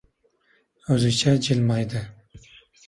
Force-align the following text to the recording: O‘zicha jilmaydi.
O‘zicha 0.95 1.35
jilmaydi. 1.49 2.05